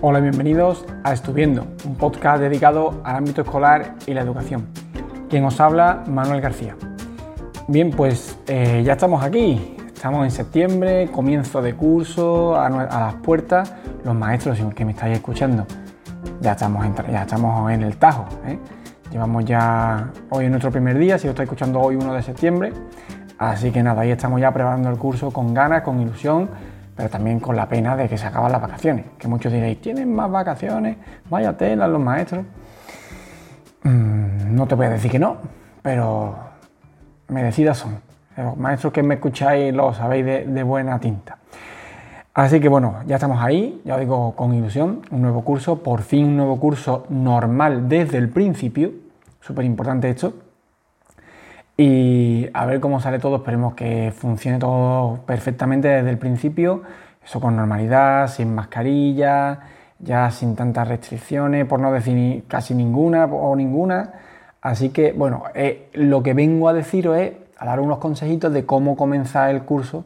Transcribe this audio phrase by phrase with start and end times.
[0.00, 4.68] Hola y bienvenidos a Estuviendo, un podcast dedicado al ámbito escolar y la educación.
[5.28, 6.76] Quien os habla, Manuel García.
[7.66, 13.74] Bien, pues eh, ya estamos aquí, estamos en septiembre, comienzo de curso, a, las puertas,
[14.04, 15.66] los maestros que me estáis escuchando,
[16.40, 18.24] ya estamos en, ya estamos en el Tajo.
[18.46, 18.56] ¿eh?
[19.10, 22.72] Llevamos ya hoy en nuestro primer día, si lo estáis escuchando hoy 1 de septiembre,
[23.36, 27.38] así que nada, ahí estamos ya preparando el curso con ganas, con ilusión pero también
[27.38, 29.04] con la pena de que se acaban las vacaciones.
[29.18, 30.96] Que muchos diréis, ¿tienen más vacaciones?
[31.30, 32.44] Vaya tela los maestros.
[33.84, 35.36] Mm, no te voy a decir que no,
[35.80, 36.34] pero
[37.28, 38.00] merecidas son.
[38.36, 41.38] Los maestros que me escucháis lo sabéis de, buena tinta.
[42.34, 46.02] Así que bueno, ya estamos ahí, ya os digo con ilusión, un nuevo curso, por
[46.02, 48.90] fin un nuevo curso normal desde el principio,
[49.40, 50.34] súper importante esto,
[51.80, 56.82] y a ver cómo sale todo, esperemos que funcione todo perfectamente desde el principio,
[57.24, 59.60] eso con normalidad, sin mascarilla,
[60.00, 64.12] ya sin tantas restricciones, por no decir casi ninguna o ninguna.
[64.60, 68.66] Así que, bueno, eh, lo que vengo a deciros es a dar unos consejitos de
[68.66, 70.04] cómo comenzar el curso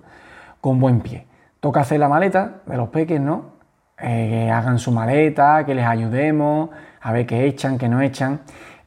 [0.60, 1.26] con buen pie.
[1.60, 3.52] Toca hacer la maleta de los peques, ¿no?
[3.98, 6.68] Eh, que hagan su maleta, que les ayudemos,
[7.00, 8.40] a ver qué echan, qué no echan.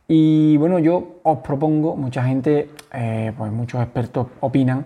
[0.07, 4.85] Y bueno, yo os propongo, mucha gente, eh, pues muchos expertos opinan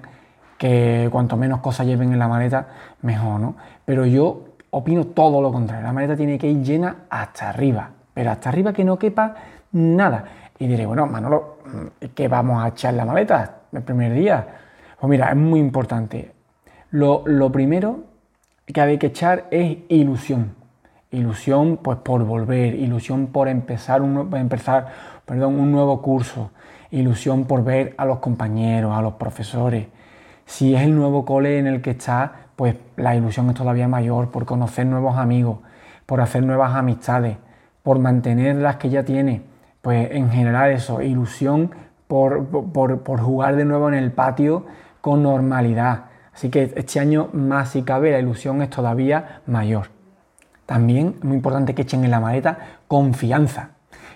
[0.58, 2.68] que cuanto menos cosas lleven en la maleta,
[3.02, 3.56] mejor, ¿no?
[3.86, 5.84] Pero yo opino todo lo contrario.
[5.86, 9.36] La maleta tiene que ir llena hasta arriba, pero hasta arriba que no quepa
[9.72, 10.26] nada.
[10.58, 11.60] Y diré, bueno, Manolo,
[12.14, 14.46] ¿qué vamos a echar en la maleta el primer día?
[15.00, 16.32] Pues mira, es muy importante.
[16.92, 18.04] Lo, lo primero
[18.66, 20.59] que hay que echar es ilusión.
[21.12, 24.90] Ilusión pues por volver, ilusión por empezar un, empezar,
[25.26, 26.52] perdón, un nuevo curso,
[26.92, 29.88] ilusión por ver a los compañeros, a los profesores.
[30.46, 34.30] Si es el nuevo cole en el que está, pues la ilusión es todavía mayor
[34.30, 35.58] por conocer nuevos amigos,
[36.06, 37.38] por hacer nuevas amistades,
[37.82, 39.42] por mantener las que ya tiene.
[39.82, 41.72] Pues en general eso, ilusión
[42.08, 44.68] por, por, por jugar de nuevo en el patio
[45.02, 46.06] con normalidad.
[46.34, 49.99] Así que este año más si cabe la ilusión es todavía mayor.
[50.70, 53.72] También es muy importante que echen en la maleta confianza.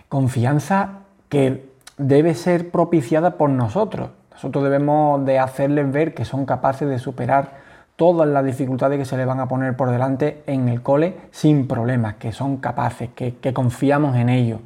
[0.07, 4.11] Confianza que debe ser propiciada por nosotros.
[4.33, 7.53] Nosotros debemos de hacerles ver que son capaces de superar
[7.95, 11.67] todas las dificultades que se les van a poner por delante en el cole sin
[11.67, 14.59] problemas, que son capaces, que, confiamos en ellos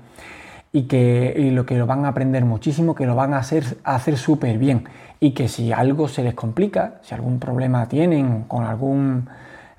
[0.73, 4.17] y que lo que lo van a aprender muchísimo, que lo van a hacer hacer
[4.17, 4.89] súper bien
[5.21, 9.29] y que si algo se les complica, si algún problema tienen con algún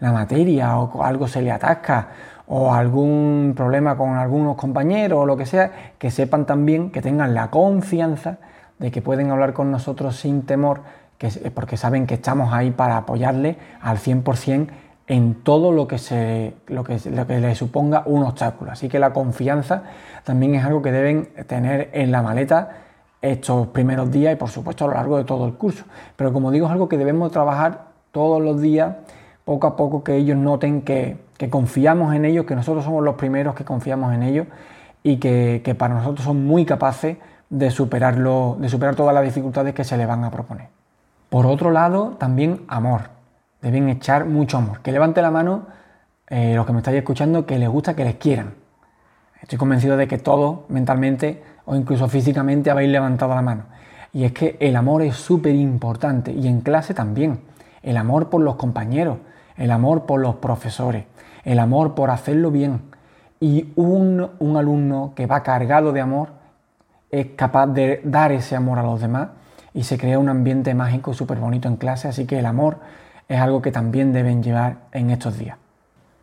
[0.00, 2.08] la materia o algo se le atasca
[2.46, 7.34] o algún problema con algunos compañeros o lo que sea, que sepan también, que tengan
[7.34, 8.38] la confianza
[8.78, 10.80] de que pueden hablar con nosotros sin temor,
[11.18, 14.68] que, porque saben que estamos ahí para apoyarle al 100%
[15.08, 18.70] en todo lo que, se, lo, que, lo que le suponga un obstáculo.
[18.70, 19.82] Así que la confianza
[20.24, 22.70] también es algo que deben tener en la maleta
[23.20, 25.84] estos primeros días y por supuesto a lo largo de todo el curso.
[26.14, 28.96] Pero como digo, es algo que debemos trabajar todos los días
[29.48, 31.16] poco a poco que ellos noten que,
[31.48, 34.46] confiamos en ellos, que nosotros somos los primeros que confiamos en ellos
[35.02, 37.16] y que, para nosotros son muy capaces
[37.48, 40.66] de, superarlo, de superar todas las dificultades que se les van a proponer.
[41.30, 43.04] Por otro lado, también amor.
[43.62, 44.80] Deben echar mucho amor.
[44.80, 45.62] Que levante la mano
[46.28, 48.52] eh, los que me estáis escuchando que les gusta que les quieran.
[49.40, 53.62] Estoy convencido de que todos mentalmente o incluso físicamente habéis levantado la mano.
[54.12, 57.40] Y es que el amor es súper importante y en clase también.
[57.82, 59.16] El amor por los compañeros,
[59.58, 61.04] el amor por los profesores,
[61.44, 62.82] el amor por hacerlo bien.
[63.40, 66.30] Y un, alumno que va cargado de amor
[67.10, 69.28] es capaz de dar ese amor a los demás
[69.74, 72.78] y se crea un ambiente mágico súper bonito en clase, así que el amor
[73.28, 75.56] es algo que también deben llevar en estos días.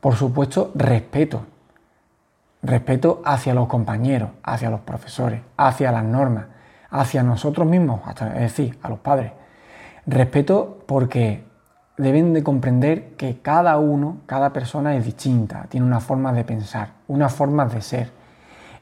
[0.01, 1.45] Por supuesto, respeto.
[2.62, 6.45] Respeto hacia los compañeros, hacia los profesores, hacia las normas,
[6.90, 8.01] hacia nosotros mismos,
[8.35, 9.31] es decir, a los padres.
[10.07, 11.44] Respeto porque
[11.97, 16.89] deben de comprender que cada uno, cada persona es distinta, tiene una forma de pensar,
[17.07, 18.12] una forma de ser.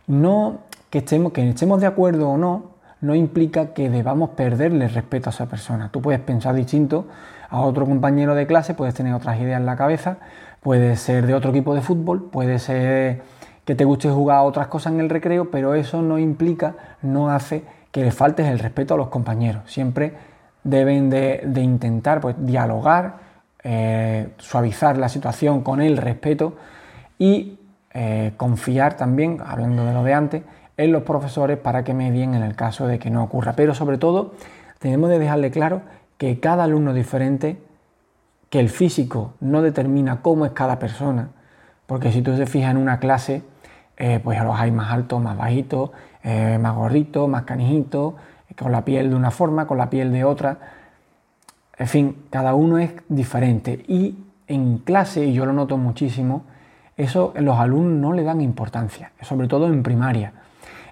[0.08, 5.30] No que estemos, que estemos de acuerdo o no, no implica que debamos perderle respeto
[5.30, 5.90] a esa persona.
[5.92, 7.06] Tú puedes pensar distinto
[7.50, 10.18] a otro compañero de clase, puedes tener otras ideas en la cabeza,
[10.62, 13.22] puedes ser de otro equipo de fútbol, puede ser
[13.66, 17.30] que te guste jugar a otras cosas en el recreo, pero eso no implica, no
[17.30, 19.64] hace que le faltes el respeto a los compañeros.
[19.68, 20.14] Siempre
[20.64, 23.18] deben de, intentar pues, dialogar,
[23.64, 26.56] eh, suavizar la situación con el respeto
[27.18, 27.60] y
[27.94, 30.44] eh, confiar también, hablando de lo de antes,
[30.78, 33.54] en los profesores para que medien en el caso de que no ocurra.
[33.54, 34.34] Pero sobre todo
[34.80, 35.82] tenemos de dejarle claro
[36.18, 37.58] que cada alumno diferente,
[38.50, 41.30] que el físico no determina cómo es cada persona,
[41.86, 43.44] Porque si tú te fijas en una clase,
[43.98, 45.92] eh, pues los hay más altos, más bajitos,
[46.24, 48.14] más gorritos, más canijitos,
[48.58, 50.58] con la piel de una forma, con la piel de otra.
[51.78, 53.84] En fin, cada uno es diferente.
[53.88, 54.16] Y
[54.48, 56.44] en clase, y yo lo noto muchísimo,
[56.96, 60.34] eso los alumnos no le dan importancia, sobre todo en primaria.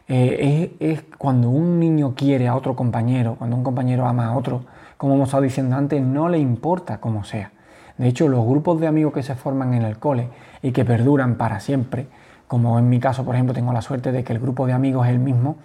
[0.07, 4.63] Eh, es, cuando un niño quiere a otro compañero, cuando un compañero ama a otro,
[4.97, 7.51] como hemos estado diciendo antes, no le importa cómo sea.
[7.97, 10.29] De hecho, los grupos de amigos que se forman en el cole
[10.61, 12.07] y que perduran para siempre,
[12.47, 15.07] como en mi caso, por ejemplo, tengo la suerte de que el grupo de amigos
[15.07, 15.57] es el mismo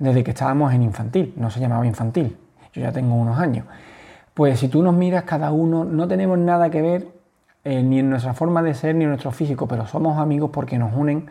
[0.00, 2.36] desde que estábamos en infantil, no se llamaba infantil,
[2.72, 3.66] yo ya tengo unos años.
[4.34, 7.08] Pues si tú nos miras, cada uno no tenemos nada que ver
[7.62, 10.78] eh, ni en nuestra forma de ser ni en nuestro físico, pero somos amigos porque
[10.78, 11.26] nos unen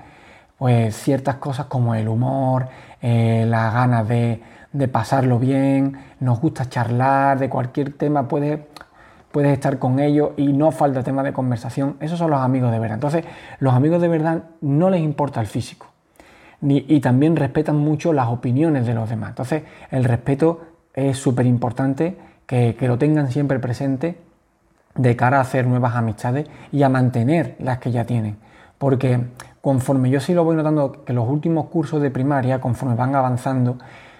[0.60, 2.68] pues ciertas cosas como el humor,
[3.02, 4.42] eh, las ganas de,
[4.92, 8.60] pasarlo bien, nos gusta charlar de cualquier tema, puedes,
[9.32, 11.96] puedes estar con ellos y no falta tema de conversación.
[12.02, 12.96] Esos son los amigos de verdad.
[12.96, 13.26] Entonces,
[13.60, 15.89] los amigos de verdad no les importa el físico.
[16.62, 19.30] Y también respetan mucho las opiniones de los demás.
[19.30, 20.62] Entonces, el respeto
[20.94, 24.18] es súper importante que, que lo tengan siempre presente
[24.96, 28.38] de cara a hacer nuevas amistades y a mantener las que ya tienen.
[28.78, 29.20] Porque
[29.62, 33.78] conforme yo sí lo voy notando que los últimos cursos de primaria, conforme van avanzando,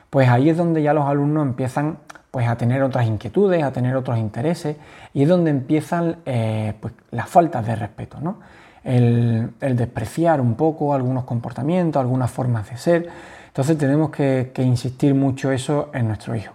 [0.10, 1.98] pues ahí es donde ya los alumnos empiezan
[2.32, 4.78] pues, a tener otras inquietudes, a tener otros intereses,
[5.14, 8.38] y es donde empiezan eh, pues, las faltas de respeto, ¿no?
[8.84, 13.10] El, despreciar un poco algunos comportamientos, algunas formas de ser.
[13.48, 16.54] Entonces tenemos que, que insistir mucho eso en nuestro hijo.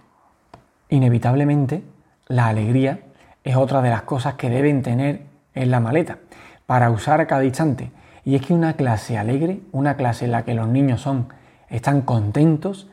[0.89, 1.83] Inevitablemente,
[2.27, 2.99] la alegría
[3.43, 5.21] es otra de las cosas que deben tener
[5.53, 6.17] en la maleta
[6.65, 7.91] para usar a cada instante.
[8.23, 11.27] Y es que una clase alegre, una clase en la que los niños son,
[11.69, 12.89] están contentos,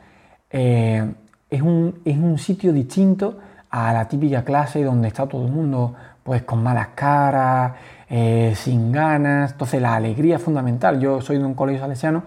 [0.51, 1.11] eh,
[1.49, 3.39] es, un, es, un, sitio distinto
[3.71, 7.73] a la típica clase donde está todo el mundo pues con malas caras,
[8.09, 9.53] eh, sin ganas.
[9.53, 11.01] Entonces la alegría es fundamental.
[11.01, 12.25] Yo soy de un colegio salesiano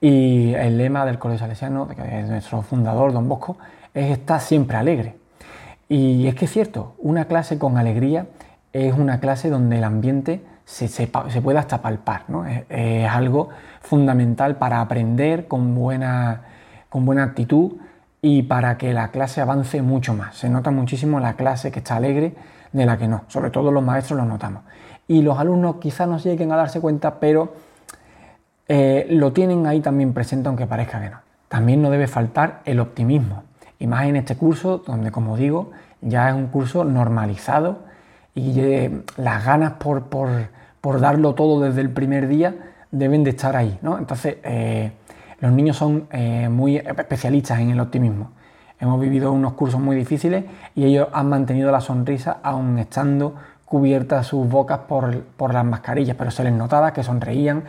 [0.00, 3.56] y el lema del colegio salesiano, que es nuestro fundador, don Bosco,
[3.94, 5.16] es estar siempre alegre.
[5.88, 8.26] Y es que es cierto, una clase con alegría
[8.72, 12.24] es una clase donde el ambiente se, puede hasta palpar.
[12.28, 12.44] ¿no?
[12.46, 16.42] Es, algo fundamental para aprender con buena,
[16.88, 17.72] con buena actitud
[18.20, 20.36] y para que la clase avance mucho más.
[20.36, 22.34] Se nota muchísimo la clase que está alegre
[22.72, 23.24] de la que no.
[23.28, 24.62] Sobre todo los maestros lo notamos.
[25.06, 27.52] Y los alumnos quizás no lleguen a darse cuenta, pero
[28.68, 31.18] eh, lo tienen ahí también presente aunque parezca que no.
[31.48, 33.42] También no debe faltar el optimismo.
[33.78, 37.80] Y más en este curso, donde como digo, ya es un curso normalizado
[38.34, 42.54] y eh, las ganas por, por, darlo todo desde el primer día
[42.90, 43.78] deben de estar ahí.
[43.82, 43.98] ¿no?
[43.98, 44.92] Entonces, eh,
[45.40, 46.08] los niños son
[46.50, 48.30] muy especialistas en el optimismo.
[48.80, 54.26] Hemos vivido unos cursos muy difíciles y ellos han mantenido la sonrisa aún estando cubiertas
[54.26, 57.64] sus bocas por, las mascarillas, pero se les notaba que sonreían,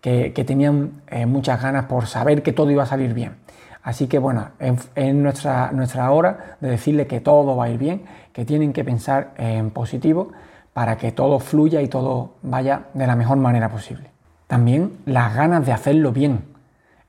[0.00, 3.36] que, tenían muchas ganas por saber que todo iba a salir bien.
[3.82, 8.02] Así que bueno, es nuestra, nuestra hora de decirle que todo va a ir bien,
[8.32, 10.32] que tienen que pensar en positivo
[10.72, 14.10] para que todo fluya y todo vaya de la mejor manera posible.
[14.46, 16.44] También las ganas de hacerlo bien.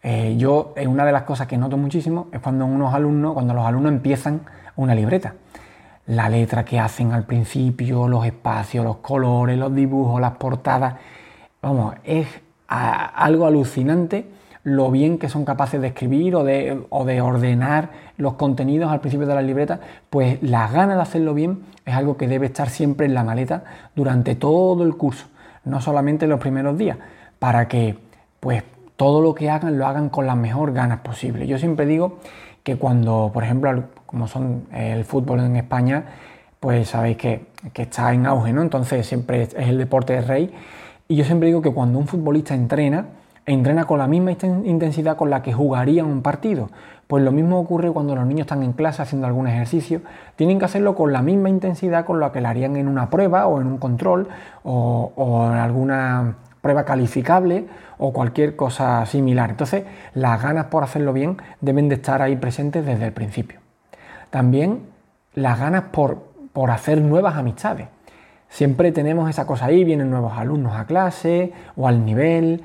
[0.03, 3.53] Eh, yo, eh, una de las cosas que noto muchísimo es cuando unos alumnos, cuando
[3.53, 4.41] los alumnos empiezan
[4.75, 5.35] una libreta.
[6.11, 10.95] La letra que hacen al principio, los espacios, los colores, los dibujos, las portadas.
[11.61, 12.27] Vamos, es
[12.67, 14.25] algo alucinante
[14.63, 19.35] lo bien que son capaces de escribir o de, ordenar los contenidos al principio de
[19.35, 23.13] la libreta, pues las ganas de hacerlo bien es algo que debe estar siempre en
[23.13, 23.63] la maleta
[23.95, 25.27] durante todo el curso,
[25.63, 26.97] no solamente en los primeros días,
[27.39, 27.97] para que
[28.41, 28.63] pues
[28.97, 31.47] todo lo que hagan lo hagan con las mejores ganas posible.
[31.47, 32.19] Yo siempre digo
[32.63, 36.05] que cuando, por ejemplo, como son el fútbol en España,
[36.59, 38.61] pues sabéis que, está en auge, ¿no?
[38.61, 40.53] Entonces siempre es el deporte de rey.
[41.07, 43.05] Y yo siempre digo que cuando un futbolista entrena,
[43.45, 46.69] entrena con la misma intensidad con la que jugarían un partido.
[47.07, 50.01] Pues lo mismo ocurre cuando los niños están en clase haciendo algún ejercicio.
[50.35, 53.47] Tienen que hacerlo con la misma intensidad con la que lo harían en una prueba
[53.47, 54.27] o en un control
[54.63, 57.65] o, en alguna prueba calificable
[57.97, 59.49] o cualquier cosa similar.
[59.49, 63.60] Entonces, las ganas por hacerlo bien deben de estar ahí presentes desde el principio.
[64.31, 64.87] También
[65.35, 67.87] las ganas por, por hacer nuevas amistades.
[68.49, 72.63] Siempre tenemos esa cosa ahí, vienen nuevos alumnos a clase o al nivel,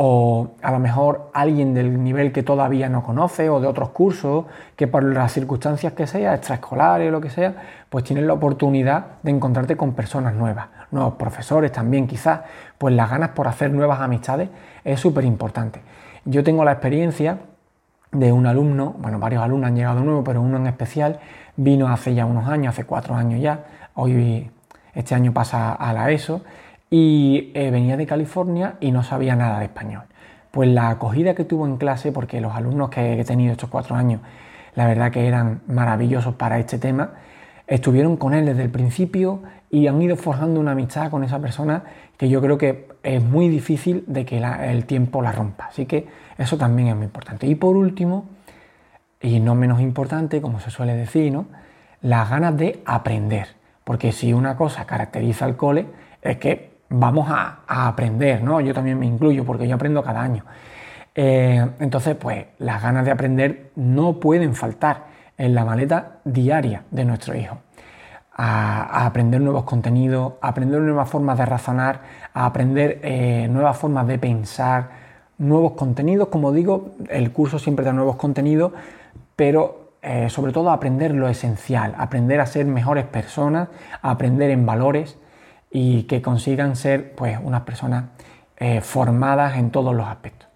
[0.00, 4.44] o a lo mejor alguien del nivel que todavía no conoce o de otros cursos
[4.76, 7.56] que por las circunstancias que sea, extraescolares o lo que sea,
[7.88, 12.42] pues tienes la oportunidad de encontrarte con personas nuevas, nuevos profesores también quizás,
[12.78, 14.50] pues las ganas por hacer nuevas amistades
[14.84, 15.80] es súper importante.
[16.24, 17.38] Yo tengo la experiencia
[18.12, 21.20] de un alumno, bueno, varios alumnos han llegado de nuevo, pero uno en especial
[21.56, 24.50] vino hace ya unos años, hace cuatro años ya, hoy
[24.94, 26.42] este año pasa a la ESO,
[26.90, 30.04] y eh, venía de California y no sabía nada de español.
[30.50, 33.94] Pues la acogida que tuvo en clase, porque los alumnos que he tenido estos cuatro
[33.94, 34.20] años,
[34.74, 37.10] la verdad que eran maravillosos para este tema,
[37.66, 41.84] estuvieron con él desde el principio y han ido forjando una amistad con esa persona
[42.16, 45.66] que yo creo que es muy difícil de que el tiempo la rompa.
[45.66, 46.06] Así que
[46.36, 47.46] eso también es muy importante.
[47.46, 48.26] Y por último,
[49.20, 51.46] y no menos importante, como se suele decir, ¿no?
[52.02, 53.48] las ganas de aprender.
[53.84, 55.86] Porque si una cosa caracteriza al cole
[56.22, 58.60] es que vamos a, aprender, ¿no?
[58.60, 60.44] Yo también me incluyo porque yo aprendo cada año.
[61.14, 65.06] Eh, entonces, pues las ganas de aprender no pueden faltar
[65.36, 67.58] en la maleta diaria de nuestro hijo.
[68.40, 72.00] A, aprender nuevos contenidos, a aprender nuevas formas de razonar,
[72.32, 74.90] a aprender eh, nuevas formas de pensar,
[75.38, 76.28] nuevos contenidos.
[76.28, 78.72] Como digo, el curso siempre da nuevos contenidos,
[79.34, 83.68] pero eh, sobre todo aprender lo esencial, aprender a ser mejores personas,
[84.02, 85.18] aprender en valores
[85.70, 88.04] y que consigan ser pues unas personas
[88.56, 90.48] eh, formadas en todos los aspectos.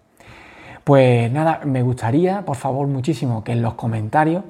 [0.83, 4.43] Pues nada, me gustaría, por favor, muchísimo que en los comentarios,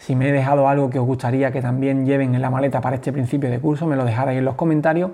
[0.00, 2.96] si me he dejado algo que os gustaría que también lleven en la maleta para
[2.96, 5.10] este principio de curso, me lo dejarais en los comentarios.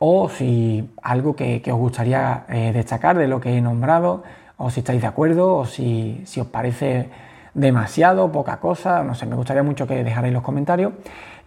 [0.00, 4.24] O si algo que, os gustaría eh, destacar de lo que he nombrado,
[4.56, 7.08] o si estáis de acuerdo, o si, si os parece
[7.54, 10.94] demasiado, poca cosa, no sé, me gustaría mucho que dejarais los comentarios.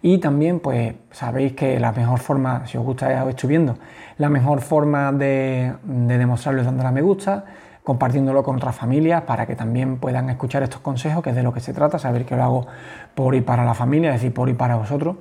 [0.00, 3.76] Y también, pues sabéis que la mejor forma, si os gusta estoy viendo,
[4.16, 7.44] la mejor forma de, demostrarlo es dándole a me gusta,
[7.84, 11.52] compartiéndolo con otras familias para que también puedan escuchar estos consejos, que es de lo
[11.52, 12.66] que se trata, saber que lo hago
[13.14, 15.16] por y para la familia, es decir, por y para vosotros.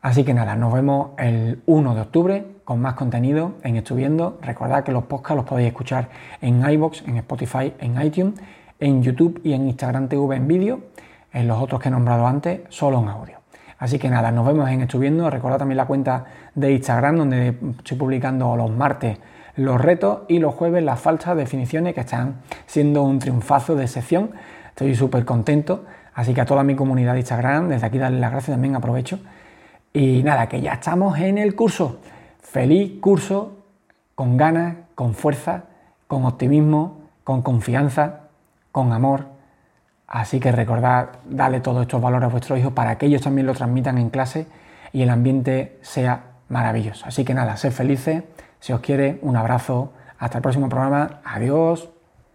[0.00, 4.38] Así que nada, nos vemos el 1 de octubre con más contenido en Estuviendo.
[4.42, 6.08] Recordad que los podcasts los podéis escuchar
[6.40, 8.40] en iBox, en Spotify, en iTunes,
[8.78, 10.80] en YouTube y en Instagram TV en vídeo.
[11.32, 13.38] En los otros que he nombrado antes, solo en audio.
[13.78, 15.28] Así que nada, nos vemos en Estuviendo.
[15.30, 16.24] Recordad también la cuenta
[16.54, 19.18] de Instagram donde estoy publicando los martes
[19.58, 22.36] los retos y los jueves las falsas definiciones que están
[22.66, 24.30] siendo un triunfazo de sección.
[24.70, 25.84] Estoy súper contento.
[26.14, 29.20] Así que a toda mi comunidad de Instagram, desde aquí darle las gracias también, aprovecho.
[29.92, 32.00] Y nada, que ya estamos en el curso.
[32.40, 33.58] Feliz curso,
[34.14, 35.64] con ganas, con fuerza,
[36.06, 38.20] con optimismo, con confianza,
[38.72, 39.38] con amor
[40.08, 43.52] Así que recordad, darle todos estos valores a vuestros hijos para que ellos también lo
[43.52, 44.46] transmitan en clase
[44.90, 47.04] y el ambiente sea maravilloso.
[47.06, 48.24] Así que nada, sed felices,
[48.60, 51.88] si os quiere, un abrazo, hasta el próximo programa, adiós.